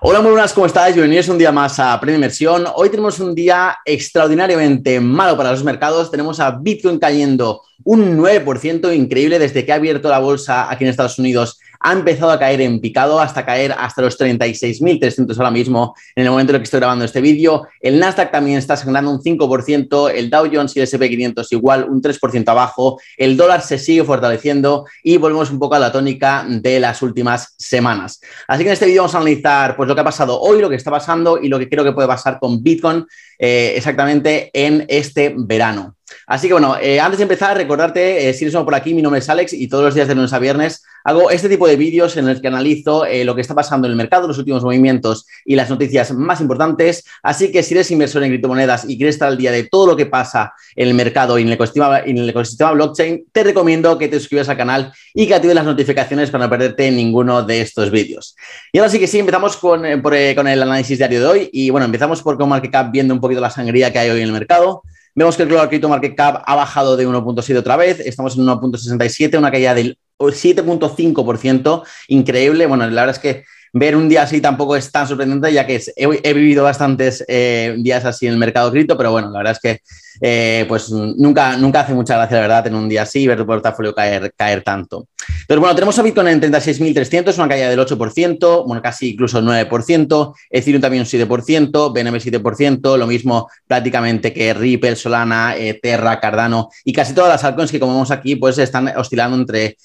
[0.00, 0.94] Hola, muy buenas, ¿cómo estáis?
[0.94, 2.64] Bienvenidos un día más a Premio Inversión.
[2.74, 6.10] Hoy tenemos un día extraordinariamente malo para los mercados.
[6.10, 10.90] Tenemos a Bitcoin cayendo un 9% increíble desde que ha abierto la bolsa aquí en
[10.90, 15.94] Estados Unidos ha empezado a caer en picado hasta caer hasta los 36.300 ahora mismo
[16.16, 17.68] en el momento en el que estoy grabando este vídeo.
[17.78, 22.00] El Nasdaq también está sangrando un 5%, el Dow Jones y el SP500 igual un
[22.00, 26.80] 3% abajo, el dólar se sigue fortaleciendo y volvemos un poco a la tónica de
[26.80, 28.18] las últimas semanas.
[28.48, 30.70] Así que en este vídeo vamos a analizar pues, lo que ha pasado hoy, lo
[30.70, 33.04] que está pasando y lo que creo que puede pasar con Bitcoin
[33.38, 35.96] eh, exactamente en este verano.
[36.26, 39.02] Así que bueno, eh, antes de empezar, recordarte, eh, si eres nuevo por aquí, mi
[39.02, 41.76] nombre es Alex y todos los días de lunes a viernes hago este tipo de
[41.76, 44.64] vídeos en los que analizo eh, lo que está pasando en el mercado, los últimos
[44.64, 47.04] movimientos y las noticias más importantes.
[47.22, 49.96] Así que si eres inversor en criptomonedas y quieres estar al día de todo lo
[49.96, 54.18] que pasa en el mercado y en el ecosistema, en blockchain, te recomiendo que te
[54.18, 58.34] suscribas al canal y que actives las notificaciones para no perderte ninguno de estos vídeos.
[58.72, 60.14] Y ahora sí que sí, empezamos con, con
[60.48, 63.50] el análisis diario de hoy y bueno, empezamos por Market Cap viendo un poquito la
[63.50, 64.82] sangría que hay hoy en el mercado.
[65.14, 68.46] Vemos que el Global Crypto Market Cap ha bajado de 1.7 otra vez, estamos en
[68.46, 72.66] 1.67, una caída del 7.5%, increíble.
[72.66, 75.82] Bueno, la verdad es que ver un día así tampoco es tan sorprendente, ya que
[75.96, 79.58] he, vivido bastantes eh, días así en el mercado cripto, pero bueno, la verdad es
[79.60, 79.80] que
[80.20, 83.44] eh, pues nunca, nunca hace mucha gracia, la verdad, en un día así ver tu
[83.44, 85.08] portafolio caer, caer tanto.
[85.48, 89.44] Pero bueno, tenemos a Bitcoin en 36.300, una caída del 8%, bueno, casi incluso el
[89.44, 96.20] 9%, Ethereum también un 7%, BNB 7%, lo mismo prácticamente que Ripple, Solana, eh, Terra,
[96.20, 99.76] Cardano y casi todas las altcoins que como vemos aquí, pues están oscilando entre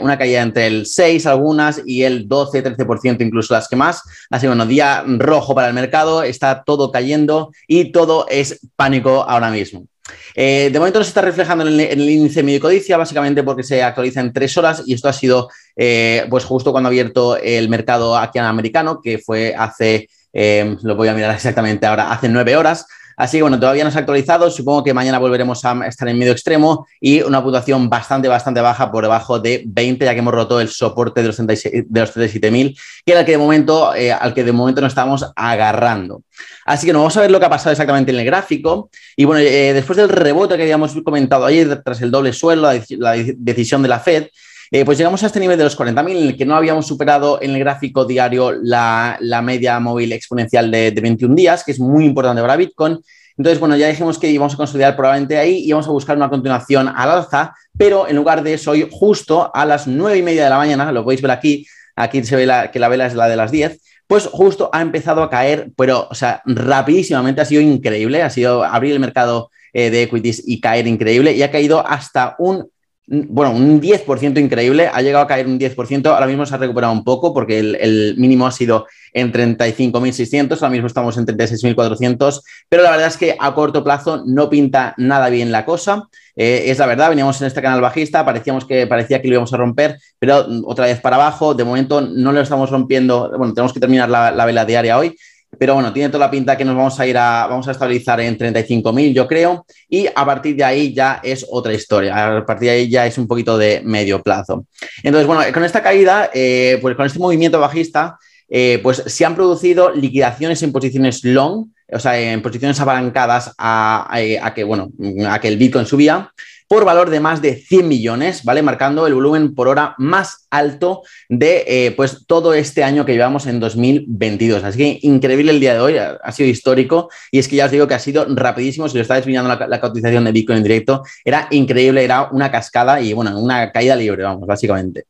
[0.00, 4.02] una caída entre el 6 algunas y el 12, 13% incluso las que más.
[4.30, 9.50] Así bueno, día rojo para el mercado, está todo cayendo y todo es pánico ahora
[9.50, 9.86] mismo.
[10.34, 13.82] Eh, de momento no se está reflejando en el, índice medio codicia, básicamente porque se
[13.82, 17.68] actualiza en tres horas y esto ha sido eh, pues justo cuando ha abierto el
[17.68, 22.28] mercado aquí en americano, que fue hace, eh, lo voy a mirar exactamente ahora, hace
[22.28, 22.86] nueve horas.
[23.16, 24.50] Así que bueno, todavía no se ha actualizado.
[24.50, 28.90] Supongo que mañana volveremos a estar en medio extremo y una puntuación bastante, bastante baja
[28.90, 33.20] por debajo de 20, ya que hemos roto el soporte de los, 37.000, que era
[33.20, 36.22] el que de momento, eh, al que de momento nos estamos agarrando.
[36.66, 38.90] Así que no, vamos a ver lo que ha pasado exactamente en el gráfico.
[39.16, 43.12] Y bueno, eh, después del rebote que habíamos comentado ayer, tras el doble suelo, la
[43.36, 44.28] decisión de la Fed,
[44.70, 47.40] eh, pues llegamos a este nivel de los 40.000 en el que no habíamos superado
[47.40, 52.42] en el gráfico diario la, media móvil exponencial de, 21 días, que es muy importante
[52.42, 52.98] para Bitcoin.
[53.36, 56.30] Entonces, bueno, ya dijimos que íbamos a consolidar probablemente ahí y vamos a buscar una
[56.30, 60.44] continuación al alza, pero en lugar de eso, hoy justo a las 9 y media
[60.44, 63.28] de la mañana, lo podéis ver aquí, aquí se ve que la vela es la
[63.28, 67.60] de las 10, pues justo ha empezado a caer, pero, o sea, rapidísimamente, ha sido
[67.60, 71.86] increíble, ha sido abrir el mercado eh, de equities y caer increíble y ha caído
[71.86, 72.70] hasta un
[73.06, 76.92] bueno, un 10% increíble, ha llegado a caer un 10%, ahora mismo se ha recuperado
[76.92, 82.82] un poco porque el, mínimo ha sido en 35.600, ahora mismo estamos en 36.400, pero
[82.82, 86.78] la verdad es que a corto plazo no pinta nada bien la cosa, eh, es
[86.78, 89.98] la verdad, veníamos en este canal bajista, parecíamos que parecía que lo íbamos a romper,
[90.18, 94.10] pero otra vez para abajo, de momento no lo estamos rompiendo, bueno, tenemos que terminar
[94.10, 95.16] la, la vela diaria hoy,
[95.58, 98.20] pero bueno, tiene toda la pinta que nos vamos a ir a, vamos a estabilizar
[98.20, 102.68] en 35.000, yo creo, y a partir de ahí ya es otra historia, a partir
[102.68, 104.66] de ahí ya es un poquito de medio plazo.
[105.02, 108.18] Entonces, bueno, con esta caída, eh, pues con este movimiento bajista,
[108.48, 114.08] eh, pues se han producido liquidaciones en posiciones long, o sea, en posiciones apalancadas a,
[114.10, 114.90] a, que, bueno,
[115.28, 116.32] a que el Bitcoin subía
[116.68, 118.62] por valor de más de 100 millones, ¿vale?
[118.62, 123.46] Marcando el volumen por hora más alto de eh, pues todo este año que llevamos
[123.46, 124.64] en 2022.
[124.64, 127.70] Así que increíble el día de hoy, ha, sido histórico y es que ya os
[127.70, 130.64] digo que ha sido rapidísimo, si lo estáis mirando la, la cotización de Bitcoin en
[130.64, 135.04] directo, era increíble, era una cascada y bueno, una caída libre, vamos, básicamente.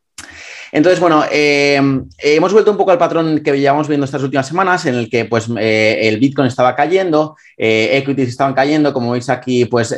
[0.72, 1.80] Entonces, bueno, eh,
[2.18, 5.24] hemos vuelto un poco al patrón que llevamos viendo estas últimas semanas, en el que
[5.24, 9.94] pues eh, el Bitcoin estaba cayendo, equities estaban cayendo, como veis aquí, pues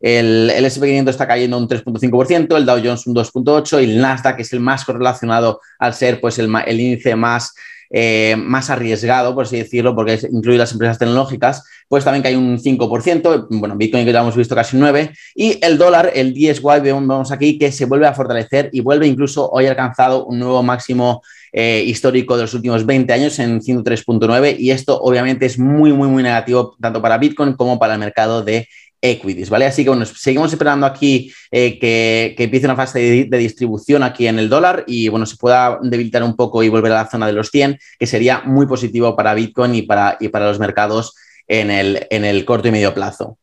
[0.00, 4.36] el, el SP500 está cayendo un 3.5%, el Dow Jones un 2.8% y el Nasdaq,
[4.36, 6.48] que es el más correlacionado al ser pues, el,
[6.80, 7.54] índice más,
[7.90, 12.58] eh, más arriesgado, por así decirlo, porque incluye las empresas tecnológicas, pues también cae un
[12.58, 16.80] 5%, bueno, Bitcoin que ya hemos visto casi un 9%, y el dólar, el DSY,
[16.82, 21.22] vemos aquí que se vuelve a fortalecer y vuelve incluso hoy alcanzado un nuevo máximo
[21.52, 26.08] eh, histórico de los últimos 20 años en 103.9 y esto obviamente es muy, muy,
[26.08, 28.68] muy negativo tanto para Bitcoin como para el mercado de
[29.00, 29.66] equities, ¿vale?
[29.66, 34.38] Así que bueno, seguimos esperando aquí eh, que, empiece una fase de, distribución aquí en
[34.38, 37.32] el dólar y bueno, se pueda debilitar un poco y volver a la zona de
[37.32, 41.14] los 100, que sería muy positivo para Bitcoin y para, y para los mercados
[41.46, 43.38] en el, en el corto y medio plazo.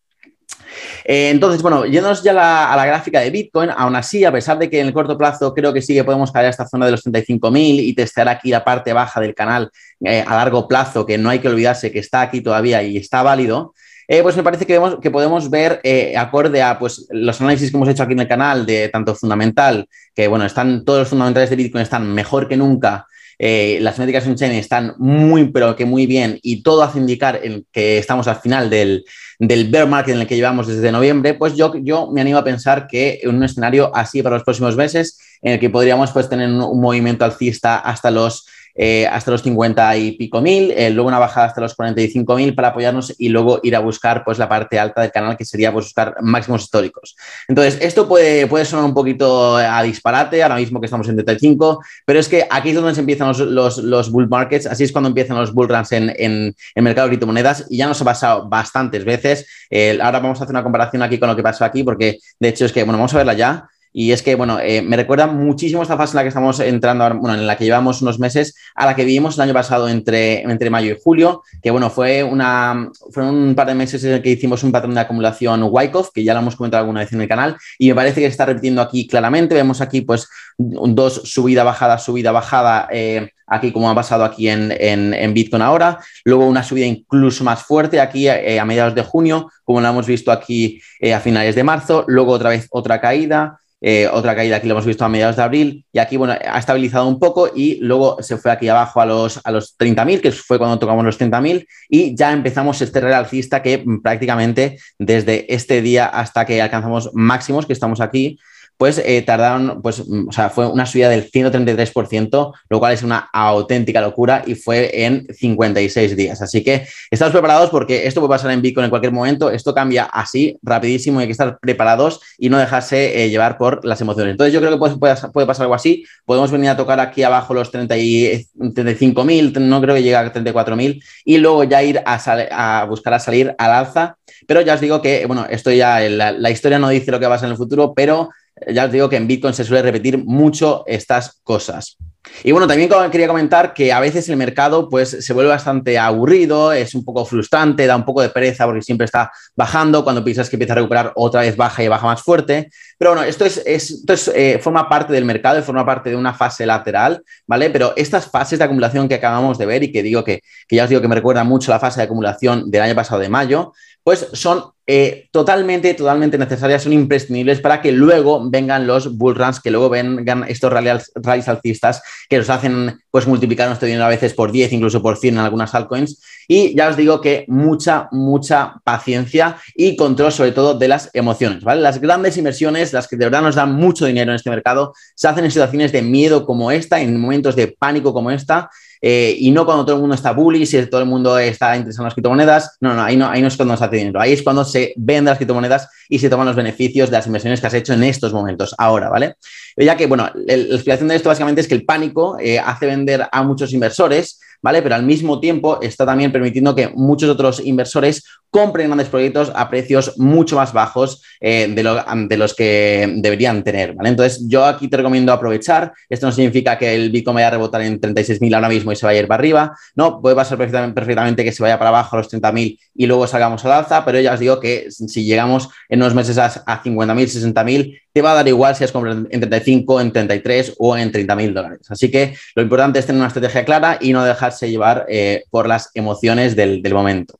[1.03, 2.31] Eh, entonces, bueno, yéndonos ya
[2.71, 5.53] a la gráfica de Bitcoin, aún así, a pesar de que en el corto plazo
[5.53, 8.49] creo que sí que podemos caer a esta zona de los 35.000 y testear aquí
[8.49, 9.69] la parte baja del canal
[10.03, 13.23] eh, a largo plazo, que no hay que olvidarse que está aquí todavía y está
[13.23, 13.73] válido,
[14.07, 15.81] eh, pues me parece que, que podemos ver,
[16.17, 19.87] acorde a pues, los análisis que hemos hecho aquí en el canal, de tanto fundamental,
[20.13, 24.35] que bueno, están todos los fundamentales de Bitcoin están mejor que nunca, las métricas en
[24.35, 27.41] chain están muy, pero que muy bien y todo hace indicar
[27.71, 29.03] que estamos al final del,
[29.39, 32.43] del bear market en el que llevamos desde noviembre, pues yo, yo me animo a
[32.43, 36.29] pensar que en un escenario así para los próximos meses, en el que podríamos pues,
[36.29, 38.45] tener un movimiento alcista hasta los
[38.75, 42.53] eh, hasta los 50 y pico mil, eh, luego una bajada hasta los 45 mil
[42.53, 45.71] para apoyarnos y luego ir a buscar pues, la parte alta del canal, que sería
[45.71, 47.15] pues, buscar máximos históricos.
[47.47, 51.81] Entonces, esto puede, puede sonar un poquito a disparate, ahora mismo que estamos en 35,
[52.05, 55.07] pero es que aquí es donde se empiezan los, los, bull markets, así es cuando
[55.07, 58.49] empiezan los bull runs en, en, el mercado de criptomonedas y ya nos ha pasado
[58.49, 59.47] bastantes veces.
[59.69, 62.49] Eh, ahora vamos a hacer una comparación aquí con lo que pasó aquí, porque de
[62.49, 63.69] hecho es que, bueno, vamos a verla ya.
[63.97, 67.05] Y es que, bueno, eh, me recuerda muchísimo esta fase en la que estamos entrando,
[67.05, 69.87] ahora, bueno, en la que llevamos unos meses, a la que vivimos el año pasado
[69.87, 74.15] entre, entre mayo y julio, que, bueno, fue una, fueron un par de meses en
[74.15, 77.13] el que hicimos un patrón de acumulación Wyckoff, que ya lo hemos comentado alguna vez
[77.13, 79.55] en el canal, y me parece que se está repitiendo aquí claramente.
[79.55, 80.27] Vemos aquí, pues,
[80.57, 82.89] dos subida, bajada, subida, bajada.
[82.91, 87.63] Eh, aquí como ha pasado aquí en, en, Bitcoin ahora, luego una subida incluso más
[87.63, 90.81] fuerte aquí eh, a mediados de junio, como lo hemos visto aquí
[91.13, 94.87] a finales de marzo, luego otra vez otra caída, eh, otra caída aquí lo hemos
[94.87, 98.35] visto a mediados de abril y aquí, bueno, ha estabilizado un poco y luego se
[98.37, 102.15] fue aquí abajo a los, a los 30.000, que fue cuando tocamos los 30.000 y
[102.15, 107.73] ya empezamos este real alcista que prácticamente desde este día hasta que alcanzamos máximos, que
[107.73, 108.39] estamos aquí,
[108.77, 113.03] pues eh, tardaron, pues, mm, o sea, fue una subida del 133%, lo cual es
[113.03, 116.41] una auténtica locura y fue en 56 días.
[116.41, 120.03] Así que estamos preparados porque esto puede pasar en Bitcoin en cualquier momento, esto cambia
[120.03, 124.31] así, rapidísimo, y hay que estar preparados y no dejarse eh, llevar por las emociones.
[124.31, 127.53] Entonces yo creo que puede, puede, pasar algo así, podemos venir a tocar aquí abajo
[127.53, 133.13] los 35.000, no creo que llegue a 34.000 y luego ya ir a, a, buscar
[133.13, 134.17] a salir al alza,
[134.47, 137.25] pero ya os digo que, bueno, esto ya, la, la historia no dice lo que
[137.25, 138.29] va a pasar en el futuro, pero
[138.67, 141.97] ya os digo que en Bitcoin se suele repetir mucho estas cosas.
[142.43, 146.73] Y bueno, también quería comentar que a veces el mercado pues se vuelve bastante aburrido,
[146.73, 150.49] es un poco frustrante, da un poco de pereza porque siempre está bajando, cuando piensas
[150.49, 152.69] que empieza a recuperar otra vez baja y baja más fuerte.
[152.97, 156.65] Pero bueno, esto, es, esto eh, forma parte del mercado forma parte de una fase
[156.65, 157.69] lateral, ¿vale?
[157.69, 160.83] Pero estas fases de acumulación que acabamos de ver y que digo que, que ya
[160.83, 163.73] os digo que me recuerda mucho la fase de acumulación del año pasado de mayo,
[164.05, 169.59] pues son eh, totalmente, totalmente necesarias, son imprescindibles para que luego vengan los bull runs,
[169.59, 174.35] que luego vengan estos rallies alcistas que nos hacen pues multiplicar nuestro dinero a veces
[174.35, 176.21] por 10, incluso por 100 en algunas altcoins.
[176.47, 181.63] Y ya os digo que mucha, mucha paciencia y control sobre todo de las emociones.
[181.63, 185.27] Las grandes inversiones, las que de verdad nos dan mucho dinero en este mercado, se
[185.27, 188.69] hacen en situaciones de miedo como esta, en momentos de pánico como esta,
[189.07, 192.01] eh, y no cuando todo el mundo está bullish y todo el mundo está interesado
[192.01, 192.77] en las criptomonedas.
[192.81, 194.19] No, no, ahí no, ahí no es cuando se hace dinero.
[194.19, 197.61] Ahí es cuando se venden las criptomonedas y se toman los beneficios de las inversiones
[197.61, 199.35] que has hecho en estos momentos, ahora, ¿vale?
[199.77, 203.27] Ya que, bueno, la explicación de esto básicamente es que el pánico eh, hace vender
[203.31, 204.81] a muchos inversores ¿vale?
[204.81, 209.69] Pero al mismo tiempo está también permitiendo que muchos otros inversores compren grandes proyectos a
[209.69, 214.09] precios mucho más bajos eh, de, los que deberían tener, ¿vale?
[214.09, 215.93] Entonces, yo aquí te recomiendo aprovechar.
[216.09, 219.05] Esto no significa que el Bitcoin vaya a rebotar en 36.000 ahora mismo y se
[219.05, 219.77] vaya a ir para arriba.
[219.95, 223.63] No, puede pasar perfectamente, que se vaya para abajo a los 30.000 y luego salgamos
[223.65, 225.69] al alza, pero ya os digo que si llegamos
[226.03, 229.39] unos meses a, a 50.000, 60.000, te va a dar igual si has comprado en
[229.39, 231.87] 35, en 33 o en 30 mil dólares.
[231.89, 235.67] Así que lo importante es tener una estrategia clara y no dejarse llevar eh, por
[235.67, 237.39] las emociones del, del momento.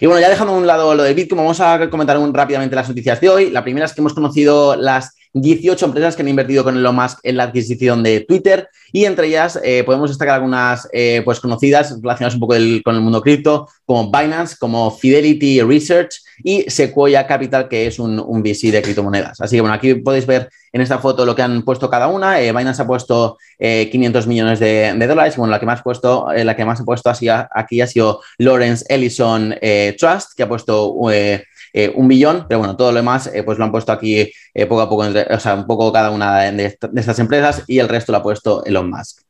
[0.00, 2.76] Y bueno, ya dejando a un lado lo de Bitcoin, vamos a comentar un, rápidamente
[2.76, 3.50] las noticias de hoy.
[3.50, 7.18] La primera es que hemos conocido las 18 empresas que han invertido con Elon Musk
[7.22, 12.00] en la adquisición de Twitter y entre ellas eh, podemos destacar algunas eh, pues conocidas
[12.00, 12.54] relacionadas un poco
[12.84, 18.18] con el mundo cripto, como Binance, como Fidelity Research y Sequoia Capital, que es un,
[18.18, 19.40] VC de criptomonedas.
[19.40, 22.40] Así que bueno, aquí podéis ver en esta foto lo que han puesto cada una.
[22.40, 25.36] Eh, Binance ha puesto 500 millones de, dólares.
[25.36, 28.84] Bueno, la que más, puesto, la que más ha puesto así, aquí ha sido Lawrence
[28.88, 29.54] Ellison
[29.98, 30.94] Trust, que ha puesto
[31.72, 34.66] eh, un billón, pero bueno, todo lo demás eh, pues lo han puesto aquí eh,
[34.66, 38.12] poco a poco, o sea, un poco cada una de, estas empresas y el resto
[38.12, 39.27] lo ha puesto Elon Musk.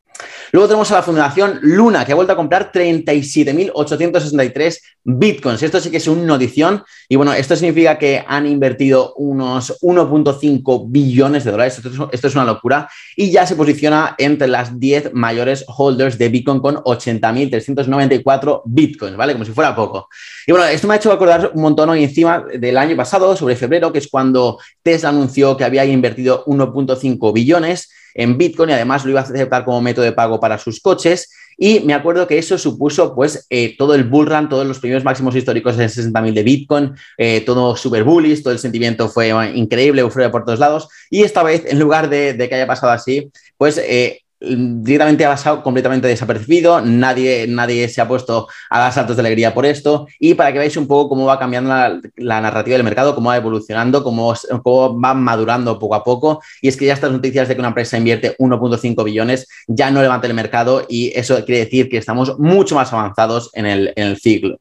[0.52, 5.62] Luego tenemos a la Fundación Luna, que ha vuelto a comprar 37.863 bitcoins.
[5.62, 6.82] Esto sí que es una notición.
[7.08, 11.78] Y bueno, esto significa que han invertido unos 1.5 billones de dólares.
[12.12, 12.88] Esto es, una locura.
[13.16, 19.34] Y ya se posiciona entre las 10 mayores holders de bitcoin con 80.394 bitcoins, ¿vale?
[19.34, 20.08] Como si fuera poco.
[20.46, 23.56] Y bueno, esto me ha hecho acordar un montón hoy encima del año pasado, sobre
[23.56, 29.04] febrero, que es cuando Tesla anunció que había invertido 1.5 billones en Bitcoin y además
[29.04, 31.30] lo iba a aceptar como método de pago para sus coches.
[31.60, 35.02] Y me acuerdo que eso supuso pues eh, todo el bull run, todos los primeros
[35.02, 40.00] máximos históricos de 60.000 de Bitcoin, eh, todo super bullish, todo el sentimiento fue increíble,
[40.00, 40.88] euforia por todos lados.
[41.10, 45.62] Y esta vez, en lugar de, que haya pasado así, pues eh, directamente ha pasado
[45.62, 50.34] completamente desapercibido, nadie, nadie se ha puesto a dar saltos de alegría por esto y
[50.34, 51.70] para que veáis un poco cómo va cambiando
[52.16, 56.68] la, narrativa del mercado, cómo va evolucionando, cómo, cómo, va madurando poco a poco y
[56.68, 60.26] es que ya estas noticias de que una empresa invierte 1.5 billones ya no levanta
[60.26, 64.18] el mercado y eso quiere decir que estamos mucho más avanzados en el, en el
[64.18, 64.60] ciclo.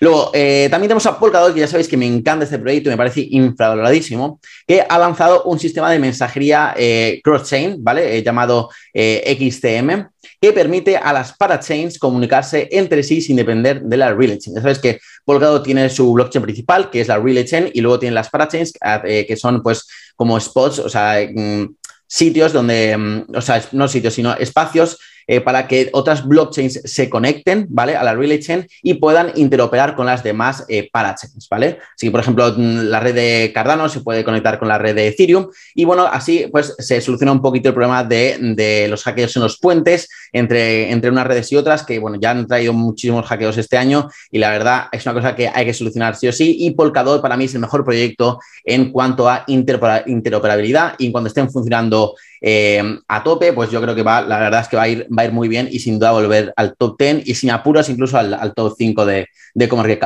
[0.00, 2.96] Luego, eh, también tenemos a Polkadot, que ya sabéis que me encanta este proyecto, me
[2.96, 8.16] parece infravaloradísimo, que ha lanzado un sistema de mensajería eh, cross-chain, ¿vale?
[8.16, 10.08] Eh, llamado XTM,
[10.40, 14.56] que permite a las parachains comunicarse entre sí sin depender de la relay chain.
[14.56, 17.98] Ya sabéis que Polkadot tiene su blockchain principal, que es la relay chain, y luego
[17.98, 21.74] tiene las parachains, que son pues como spots, o sea, mm,
[22.06, 27.08] sitios donde, mm, o sea, no sitios, sino espacios eh, para que otras blockchains se
[27.08, 27.96] conecten, ¿vale?
[27.96, 31.78] A la Relay Chain y puedan interoperar con las demás eh, parachains, ¿vale?
[31.96, 34.94] Así que, por ejemplo, mm, la red de Cardano se puede conectar con la red
[34.94, 39.36] de Ethereum y, bueno, así pues se soluciona un poquito el problema de, los hackeos
[39.36, 43.26] en los puentes entre, entre unas redes y otras, que, bueno, ya han traído muchísimos
[43.26, 46.32] hackeos este año y la verdad es una cosa que hay que solucionar sí o
[46.32, 51.28] sí y Polkadot para mí es el mejor proyecto en cuanto a interoperabilidad y cuando
[51.28, 54.82] estén funcionando eh, a tope, pues yo creo que va, la verdad es que va
[54.82, 57.34] a ir, va a ir muy bien y sin duda volver al top 10 y
[57.34, 60.04] sin apuros incluso al, top 5 de, de Comarket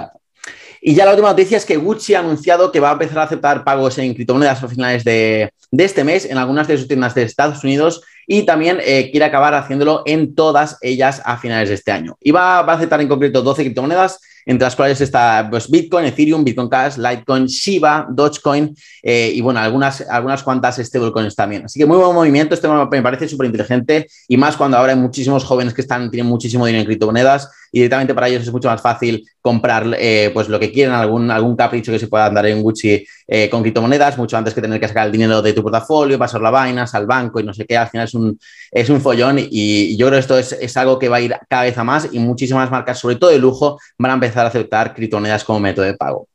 [0.80, 3.22] Y ya la última noticia es que Gucci ha anunciado que va a empezar a
[3.22, 7.22] aceptar pagos en criptomonedas a finales de, este mes en algunas de sus tiendas de
[7.22, 11.92] Estados Unidos y también eh, quiere acabar haciéndolo en todas ellas a finales de este
[11.92, 12.16] año.
[12.20, 16.06] Y va, va a aceptar en concreto 12 criptomonedas entre las cuales está pues, Bitcoin,
[16.06, 21.64] Ethereum, Bitcoin Cash, Litecoin, Shiba, Dogecoin eh, y bueno, algunas, algunas cuantas stablecoins también.
[21.64, 24.98] Así que muy buen movimiento, este me parece súper inteligente y más cuando ahora hay
[24.98, 28.68] muchísimos jóvenes que están, tienen muchísimo dinero en criptomonedas y directamente para ellos es mucho
[28.68, 32.46] más fácil comprar eh, pues lo que quieran, algún, algún capricho que se pueda dar
[32.46, 35.60] en Gucci eh, con criptomonedas, mucho antes que tener que sacar el dinero de tu
[35.60, 38.38] portafolio, pasar la vaina, al banco y no sé qué, al final es un,
[38.70, 41.34] es un follón y, yo creo que esto es, es, algo que va a ir
[41.48, 44.48] cada vez a más y muchísimas marcas, sobre todo de lujo, van a empezar a
[44.48, 46.28] aceptar criptomonedas como método de pago.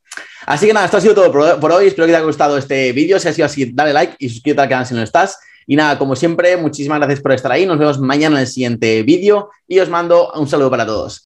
[0.46, 1.86] Así que nada, esto ha sido todo por, hoy.
[1.86, 3.18] Espero que te haya gustado este vídeo.
[3.18, 5.38] Si ha sido así, dale like y suscríbete al canal si no estás.
[5.66, 7.66] Y nada, como siempre, muchísimas gracias por estar ahí.
[7.66, 11.18] Nos vemos mañana en el siguiente vídeo y os mando un saludo para todos.